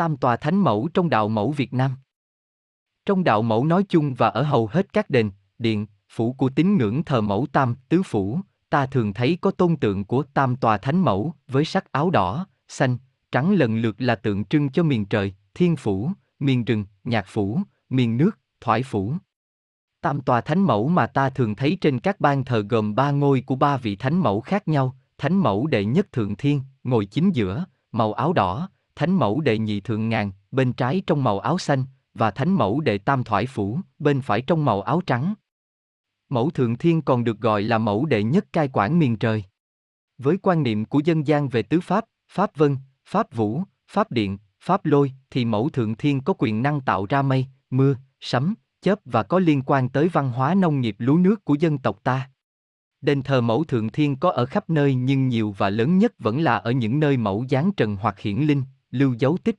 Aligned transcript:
Tam 0.00 0.16
tòa 0.16 0.36
thánh 0.36 0.56
mẫu 0.56 0.88
trong 0.94 1.10
đạo 1.10 1.28
mẫu 1.28 1.50
Việt 1.50 1.74
Nam. 1.74 1.90
Trong 3.06 3.24
đạo 3.24 3.42
mẫu 3.42 3.64
nói 3.64 3.84
chung 3.88 4.14
và 4.14 4.28
ở 4.28 4.42
hầu 4.42 4.66
hết 4.66 4.92
các 4.92 5.10
đền, 5.10 5.30
điện, 5.58 5.86
phủ 6.08 6.32
của 6.32 6.48
tín 6.48 6.76
ngưỡng 6.76 7.02
thờ 7.04 7.20
mẫu 7.20 7.46
Tam, 7.52 7.74
tứ 7.88 8.02
phủ, 8.02 8.40
ta 8.70 8.86
thường 8.86 9.12
thấy 9.12 9.38
có 9.40 9.50
tôn 9.50 9.76
tượng 9.76 10.04
của 10.04 10.22
Tam 10.22 10.56
tòa 10.56 10.78
thánh 10.78 11.00
mẫu 11.00 11.34
với 11.48 11.64
sắc 11.64 11.92
áo 11.92 12.10
đỏ, 12.10 12.46
xanh, 12.68 12.98
trắng 13.32 13.52
lần 13.52 13.76
lượt 13.76 13.96
là 13.98 14.14
tượng 14.14 14.44
trưng 14.44 14.70
cho 14.70 14.82
miền 14.82 15.04
trời, 15.04 15.34
thiên 15.54 15.76
phủ, 15.76 16.10
miền 16.38 16.64
rừng, 16.64 16.84
nhạc 17.04 17.24
phủ, 17.28 17.60
miền 17.88 18.16
nước, 18.16 18.38
thoải 18.60 18.82
phủ. 18.82 19.14
Tam 20.00 20.20
tòa 20.20 20.40
thánh 20.40 20.60
mẫu 20.60 20.88
mà 20.88 21.06
ta 21.06 21.30
thường 21.30 21.56
thấy 21.56 21.78
trên 21.80 22.00
các 22.00 22.20
ban 22.20 22.44
thờ 22.44 22.64
gồm 22.68 22.94
ba 22.94 23.10
ngôi 23.10 23.40
của 23.40 23.56
ba 23.56 23.76
vị 23.76 23.96
thánh 23.96 24.20
mẫu 24.20 24.40
khác 24.40 24.68
nhau, 24.68 24.96
thánh 25.18 25.36
mẫu 25.36 25.66
đệ 25.66 25.84
nhất 25.84 26.12
thượng 26.12 26.36
thiên, 26.36 26.62
ngồi 26.84 27.06
chính 27.06 27.30
giữa, 27.30 27.64
màu 27.92 28.12
áo 28.12 28.32
đỏ, 28.32 28.68
thánh 29.00 29.14
mẫu 29.14 29.40
đệ 29.40 29.58
nhị 29.58 29.80
thượng 29.80 30.08
ngàn, 30.08 30.32
bên 30.50 30.72
trái 30.72 31.02
trong 31.06 31.24
màu 31.24 31.38
áo 31.38 31.58
xanh, 31.58 31.84
và 32.14 32.30
thánh 32.30 32.52
mẫu 32.52 32.80
đệ 32.80 32.98
tam 32.98 33.24
thoải 33.24 33.46
phủ, 33.46 33.80
bên 33.98 34.20
phải 34.20 34.42
trong 34.42 34.64
màu 34.64 34.82
áo 34.82 35.00
trắng. 35.06 35.34
Mẫu 36.28 36.50
thượng 36.50 36.76
thiên 36.76 37.02
còn 37.02 37.24
được 37.24 37.38
gọi 37.38 37.62
là 37.62 37.78
mẫu 37.78 38.04
đệ 38.04 38.22
nhất 38.22 38.52
cai 38.52 38.68
quản 38.72 38.98
miền 38.98 39.16
trời. 39.16 39.44
Với 40.18 40.36
quan 40.42 40.62
niệm 40.62 40.84
của 40.84 41.00
dân 41.04 41.26
gian 41.26 41.48
về 41.48 41.62
tứ 41.62 41.80
pháp, 41.80 42.04
pháp 42.32 42.56
vân, 42.56 42.76
pháp 43.06 43.34
vũ, 43.34 43.62
pháp 43.88 44.12
điện, 44.12 44.38
pháp 44.60 44.84
lôi, 44.84 45.12
thì 45.30 45.44
mẫu 45.44 45.68
thượng 45.68 45.94
thiên 45.94 46.20
có 46.20 46.34
quyền 46.38 46.62
năng 46.62 46.80
tạo 46.80 47.06
ra 47.06 47.22
mây, 47.22 47.46
mưa, 47.70 47.96
sấm, 48.20 48.54
chớp 48.80 49.00
và 49.04 49.22
có 49.22 49.38
liên 49.38 49.62
quan 49.66 49.88
tới 49.88 50.08
văn 50.08 50.30
hóa 50.30 50.54
nông 50.54 50.80
nghiệp 50.80 50.96
lúa 50.98 51.16
nước 51.16 51.44
của 51.44 51.54
dân 51.54 51.78
tộc 51.78 52.04
ta. 52.04 52.30
Đền 53.00 53.22
thờ 53.22 53.40
mẫu 53.40 53.64
thượng 53.64 53.88
thiên 53.88 54.16
có 54.16 54.30
ở 54.30 54.46
khắp 54.46 54.70
nơi 54.70 54.94
nhưng 54.94 55.28
nhiều 55.28 55.54
và 55.58 55.70
lớn 55.70 55.98
nhất 55.98 56.12
vẫn 56.18 56.40
là 56.40 56.56
ở 56.56 56.70
những 56.70 57.00
nơi 57.00 57.16
mẫu 57.16 57.44
giáng 57.50 57.72
trần 57.72 57.96
hoặc 57.96 58.20
hiển 58.20 58.38
linh, 58.38 58.62
lưu 58.90 59.14
dấu 59.18 59.38
tích. 59.44 59.56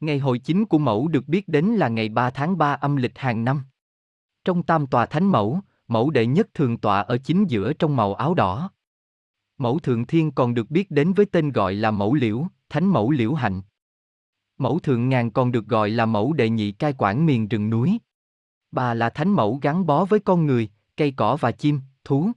Ngày 0.00 0.18
hội 0.18 0.38
chính 0.38 0.64
của 0.64 0.78
mẫu 0.78 1.08
được 1.08 1.28
biết 1.28 1.48
đến 1.48 1.64
là 1.64 1.88
ngày 1.88 2.08
3 2.08 2.30
tháng 2.30 2.58
3 2.58 2.72
âm 2.72 2.96
lịch 2.96 3.18
hàng 3.18 3.44
năm. 3.44 3.62
Trong 4.44 4.62
tam 4.62 4.86
tòa 4.86 5.06
thánh 5.06 5.26
mẫu, 5.26 5.60
mẫu 5.88 6.10
đệ 6.10 6.26
nhất 6.26 6.48
thường 6.54 6.78
tọa 6.78 7.00
ở 7.00 7.18
chính 7.18 7.44
giữa 7.44 7.72
trong 7.72 7.96
màu 7.96 8.14
áo 8.14 8.34
đỏ. 8.34 8.70
Mẫu 9.58 9.78
thượng 9.78 10.06
thiên 10.06 10.32
còn 10.32 10.54
được 10.54 10.70
biết 10.70 10.90
đến 10.90 11.12
với 11.12 11.26
tên 11.26 11.52
gọi 11.52 11.74
là 11.74 11.90
mẫu 11.90 12.14
liễu, 12.14 12.46
thánh 12.68 12.86
mẫu 12.86 13.10
liễu 13.10 13.34
hạnh. 13.34 13.62
Mẫu 14.58 14.78
thượng 14.78 15.08
ngàn 15.08 15.30
còn 15.30 15.52
được 15.52 15.66
gọi 15.66 15.90
là 15.90 16.06
mẫu 16.06 16.32
đệ 16.32 16.50
nhị 16.50 16.72
cai 16.72 16.94
quản 16.98 17.26
miền 17.26 17.48
rừng 17.48 17.70
núi. 17.70 17.98
Bà 18.70 18.94
là 18.94 19.10
thánh 19.10 19.30
mẫu 19.32 19.58
gắn 19.62 19.86
bó 19.86 20.04
với 20.04 20.20
con 20.20 20.46
người, 20.46 20.68
cây 20.96 21.12
cỏ 21.16 21.36
và 21.40 21.52
chim, 21.52 21.80
thú. 22.04 22.32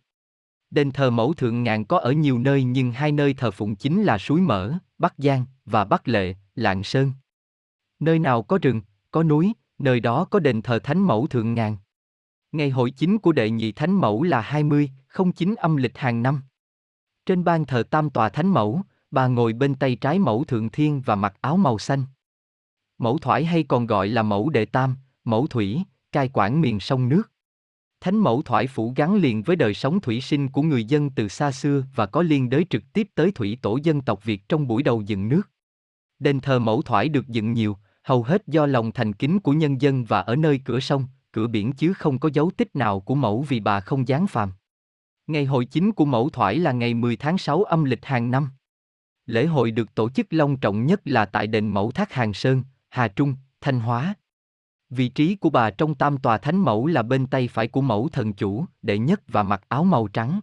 Đền 0.74 0.92
thờ 0.92 1.10
mẫu 1.10 1.34
thượng 1.34 1.64
ngàn 1.64 1.86
có 1.86 2.00
ở 2.00 2.12
nhiều 2.12 2.40
nơi 2.40 2.64
nhưng 2.64 2.92
hai 2.92 3.12
nơi 3.12 3.34
thờ 3.34 3.52
phụng 3.52 3.76
chính 3.76 4.04
là 4.04 4.18
suối 4.18 4.42
mỡ, 4.42 4.74
Bắc 4.98 5.14
Giang 5.18 5.46
và 5.66 5.86
Bắc 5.86 6.08
Lệ, 6.08 6.36
Lạng 6.56 6.84
Sơn. 6.84 7.12
Nơi 8.00 8.20
nào 8.20 8.44
có 8.44 8.60
rừng, 8.62 8.82
có 9.12 9.24
núi, 9.24 9.54
nơi 9.80 10.00
đó 10.00 10.26
có 10.26 10.40
đền 10.40 10.62
thờ 10.62 10.80
thánh 10.80 11.00
mẫu 11.00 11.28
thượng 11.28 11.54
ngàn. 11.54 11.78
Ngày 12.52 12.70
hội 12.70 12.92
chính 12.92 13.18
của 13.18 13.32
đệ 13.32 13.50
nhị 13.50 13.72
thánh 13.72 13.92
mẫu 13.92 14.24
là 14.24 14.42
20, 14.42 14.92
09 15.36 15.56
âm 15.56 15.76
lịch 15.76 15.98
hàng 15.98 16.24
năm. 16.24 16.42
Trên 17.26 17.44
ban 17.44 17.66
thờ 17.66 17.84
tam 17.90 18.10
tòa 18.10 18.30
thánh 18.30 18.48
mẫu, 18.48 18.82
bà 19.12 19.28
ngồi 19.28 19.54
bên 19.54 19.76
tay 19.76 19.96
trái 19.96 20.20
mẫu 20.20 20.44
thượng 20.44 20.70
thiên 20.70 21.02
và 21.02 21.16
mặc 21.16 21.34
áo 21.42 21.58
màu 21.58 21.80
xanh. 21.80 22.06
Mẫu 22.98 23.18
thoải 23.18 23.46
hay 23.46 23.64
còn 23.64 23.86
gọi 23.86 24.08
là 24.08 24.24
mẫu 24.24 24.50
đệ 24.50 24.66
tam, 24.66 24.96
mẫu 25.24 25.48
thủy, 25.48 25.84
cai 26.12 26.30
quản 26.34 26.62
miền 26.62 26.80
sông 26.80 27.10
nước. 27.10 27.33
Thánh 28.04 28.18
mẫu 28.18 28.42
thoại 28.42 28.68
phủ 28.68 28.94
gắn 28.96 29.16
liền 29.16 29.44
với 29.44 29.56
đời 29.56 29.74
sống 29.74 30.00
thủy 30.00 30.22
sinh 30.22 30.50
của 30.50 30.62
người 30.62 30.86
dân 30.86 31.10
từ 31.10 31.28
xa 31.28 31.52
xưa 31.52 31.84
và 31.96 32.06
có 32.06 32.22
liên 32.22 32.50
đới 32.50 32.66
trực 32.70 32.84
tiếp 32.94 33.08
tới 33.16 33.32
thủy 33.32 33.58
tổ 33.62 33.80
dân 33.84 34.02
tộc 34.02 34.24
Việt 34.24 34.50
trong 34.50 34.68
buổi 34.68 34.84
đầu 34.84 35.02
dựng 35.02 35.30
nước. 35.30 35.42
Đền 36.20 36.40
thờ 36.40 36.60
mẫu 36.60 36.82
thoại 36.82 37.10
được 37.10 37.28
dựng 37.28 37.54
nhiều, 37.54 37.78
hầu 38.04 38.24
hết 38.24 38.48
do 38.48 38.66
lòng 38.66 38.92
thành 38.92 39.14
kính 39.14 39.40
của 39.40 39.54
nhân 39.54 39.82
dân 39.82 40.06
và 40.06 40.20
ở 40.22 40.36
nơi 40.36 40.62
cửa 40.66 40.80
sông, 40.80 41.08
cửa 41.32 41.48
biển 41.48 41.74
chứ 41.74 41.94
không 41.94 42.20
có 42.20 42.30
dấu 42.34 42.52
tích 42.58 42.76
nào 42.76 43.00
của 43.00 43.16
mẫu 43.16 43.46
vì 43.50 43.60
bà 43.60 43.80
không 43.80 44.08
gián 44.08 44.28
phàm. 44.28 44.52
Ngày 45.28 45.46
hội 45.46 45.66
chính 45.66 45.92
của 45.92 46.06
mẫu 46.06 46.30
thoại 46.30 46.56
là 46.56 46.72
ngày 46.72 46.94
10 46.94 47.16
tháng 47.16 47.38
6 47.38 47.64
âm 47.64 47.84
lịch 47.84 48.06
hàng 48.06 48.32
năm. 48.32 48.50
Lễ 49.26 49.46
hội 49.46 49.72
được 49.72 49.96
tổ 49.96 50.10
chức 50.10 50.28
long 50.30 50.58
trọng 50.58 50.86
nhất 50.86 51.02
là 51.06 51.26
tại 51.26 51.48
đền 51.48 51.68
mẫu 51.68 51.92
thác 51.92 52.14
Hàng 52.14 52.34
Sơn, 52.34 52.64
Hà 52.90 53.08
Trung, 53.08 53.36
Thanh 53.62 53.80
Hóa. 53.80 54.16
Vị 54.96 55.10
trí 55.10 55.36
của 55.36 55.50
bà 55.50 55.70
trong 55.70 55.96
tam 55.96 56.18
tòa 56.18 56.38
thánh 56.38 56.58
mẫu 56.58 56.88
là 56.88 57.04
bên 57.04 57.28
tay 57.28 57.48
phải 57.48 57.68
của 57.68 57.82
mẫu 57.82 58.10
thần 58.12 58.34
chủ, 58.34 58.66
đệ 58.82 58.98
nhất 58.98 59.22
và 59.28 59.44
mặc 59.44 59.62
áo 59.68 59.84
màu 59.84 60.08
trắng. 60.08 60.40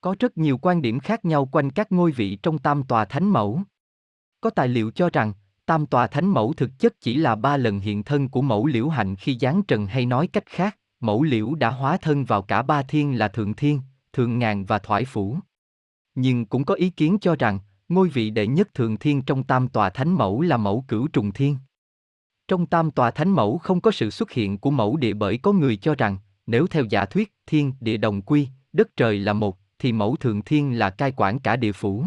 Có 0.00 0.16
rất 0.18 0.38
nhiều 0.38 0.58
quan 0.58 0.82
điểm 0.82 1.00
khác 1.00 1.24
nhau 1.24 1.48
quanh 1.52 1.70
các 1.70 1.92
ngôi 1.92 2.12
vị 2.12 2.38
trong 2.42 2.58
tam 2.58 2.82
tòa 2.82 3.04
thánh 3.04 3.28
mẫu. 3.28 3.60
Có 4.40 4.50
tài 4.50 4.68
liệu 4.68 4.90
cho 4.90 5.10
rằng, 5.12 5.32
tam 5.66 5.86
tòa 5.86 6.06
thánh 6.06 6.26
mẫu 6.26 6.52
thực 6.52 6.70
chất 6.78 7.00
chỉ 7.00 7.16
là 7.16 7.34
ba 7.34 7.56
lần 7.56 7.80
hiện 7.80 8.02
thân 8.02 8.28
của 8.28 8.42
mẫu 8.42 8.66
liễu 8.66 8.88
hạnh 8.88 9.16
khi 9.16 9.38
giáng 9.40 9.62
trần 9.62 9.86
hay 9.86 10.06
nói 10.06 10.26
cách 10.26 10.46
khác, 10.46 10.78
mẫu 11.00 11.22
liễu 11.22 11.54
đã 11.54 11.70
hóa 11.70 11.96
thân 11.96 12.24
vào 12.24 12.42
cả 12.42 12.62
ba 12.62 12.82
thiên 12.82 13.18
là 13.18 13.28
thượng 13.28 13.54
thiên, 13.54 13.80
thượng 14.12 14.38
ngàn 14.38 14.64
và 14.64 14.78
thoải 14.78 15.04
phủ. 15.04 15.38
Nhưng 16.14 16.46
cũng 16.46 16.64
có 16.64 16.74
ý 16.74 16.90
kiến 16.90 17.18
cho 17.20 17.36
rằng, 17.36 17.58
ngôi 17.88 18.08
vị 18.08 18.30
đệ 18.30 18.46
nhất 18.46 18.74
thượng 18.74 18.96
thiên 18.96 19.22
trong 19.22 19.42
tam 19.44 19.68
tòa 19.68 19.90
thánh 19.90 20.14
mẫu 20.14 20.40
là 20.40 20.56
mẫu 20.56 20.84
cửu 20.88 21.08
trùng 21.08 21.32
thiên. 21.32 21.56
Trong 22.48 22.66
tam 22.66 22.90
tòa 22.90 23.10
thánh 23.10 23.30
mẫu 23.30 23.58
không 23.58 23.80
có 23.80 23.90
sự 23.90 24.10
xuất 24.10 24.30
hiện 24.30 24.58
của 24.58 24.70
mẫu 24.70 24.96
địa 24.96 25.14
bởi 25.14 25.38
có 25.38 25.52
người 25.52 25.76
cho 25.76 25.94
rằng, 25.94 26.18
nếu 26.46 26.66
theo 26.66 26.84
giả 26.84 27.04
thuyết 27.04 27.34
thiên 27.46 27.72
địa 27.80 27.96
đồng 27.96 28.22
quy, 28.22 28.48
đất 28.72 28.96
trời 28.96 29.18
là 29.18 29.32
một, 29.32 29.58
thì 29.78 29.92
mẫu 29.92 30.16
thượng 30.16 30.42
thiên 30.42 30.78
là 30.78 30.90
cai 30.90 31.12
quản 31.16 31.38
cả 31.38 31.56
địa 31.56 31.72
phủ. 31.72 32.04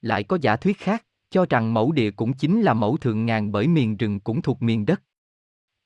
Lại 0.00 0.24
có 0.24 0.38
giả 0.42 0.56
thuyết 0.56 0.78
khác, 0.78 1.04
cho 1.30 1.46
rằng 1.50 1.74
mẫu 1.74 1.92
địa 1.92 2.10
cũng 2.10 2.32
chính 2.32 2.62
là 2.62 2.74
mẫu 2.74 2.96
thượng 2.96 3.26
ngàn 3.26 3.52
bởi 3.52 3.68
miền 3.68 3.96
rừng 3.96 4.20
cũng 4.20 4.42
thuộc 4.42 4.62
miền 4.62 4.86
đất. 4.86 5.02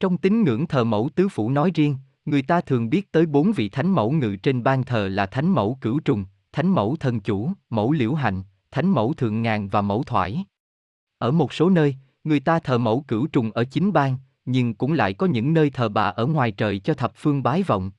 Trong 0.01 0.19
tín 0.19 0.43
ngưỡng 0.43 0.67
thờ 0.67 0.85
mẫu 0.85 1.09
tứ 1.15 1.29
phủ 1.29 1.51
nói 1.51 1.71
riêng, 1.75 1.97
người 2.25 2.43
ta 2.43 2.61
thường 2.61 2.91
biết 2.91 3.13
tới 3.13 3.27
bốn 3.27 3.53
vị 3.53 3.69
thánh 3.69 3.91
mẫu 3.91 4.11
ngự 4.11 4.37
trên 4.37 4.63
ban 4.63 4.85
thờ 4.85 5.09
là 5.09 5.27
thánh 5.27 5.49
mẫu 5.49 5.79
cửu 5.81 6.01
trùng, 6.01 6.25
thánh 6.53 6.69
mẫu 6.69 6.97
thần 6.97 7.21
chủ, 7.21 7.51
mẫu 7.71 7.93
liễu 7.93 8.15
hạnh, 8.15 8.43
thánh 8.71 8.91
mẫu 8.91 9.13
thượng 9.13 9.43
ngàn 9.43 9.69
và 9.69 9.83
mẫu 9.83 10.03
thoải. 10.03 10.45
Ở 11.19 11.31
một 11.31 11.53
số 11.53 11.71
nơi, 11.71 11.97
người 12.25 12.41
ta 12.41 12.59
thờ 12.59 12.79
mẫu 12.79 13.05
cửu 13.09 13.27
trùng 13.27 13.51
ở 13.53 13.65
chính 13.65 13.93
bang, 13.93 14.19
nhưng 14.45 14.75
cũng 14.75 14.93
lại 14.93 15.15
có 15.15 15.27
những 15.27 15.55
nơi 15.55 15.71
thờ 15.71 15.89
bà 15.89 16.03
ở 16.03 16.27
ngoài 16.27 16.53
trời 16.53 16.79
cho 16.79 16.95
thập 16.95 17.13
phương 17.15 17.43
bái 17.43 17.63
vọng, 17.63 17.91